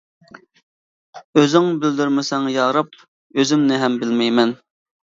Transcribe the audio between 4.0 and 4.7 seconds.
بىلەلمەيمەن.